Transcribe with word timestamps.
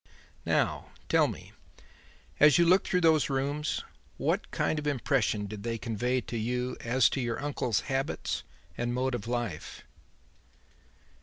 "Now 0.47 0.87
tell 1.09 1.27
me: 1.27 1.51
as 2.39 2.57
you 2.57 2.65
looked 2.65 2.87
through 2.87 3.01
those 3.01 3.29
rooms, 3.29 3.83
what 4.17 4.49
kind 4.49 4.79
of 4.79 4.87
impression 4.87 5.45
did 5.45 5.61
they 5.61 5.77
convey 5.77 6.21
to 6.21 6.37
you 6.37 6.75
as 6.81 7.07
to 7.09 7.21
your 7.21 7.39
uncle's 7.39 7.81
habits 7.81 8.41
and 8.75 8.95
mode 8.95 9.13
of 9.13 9.27
life?" 9.27 9.83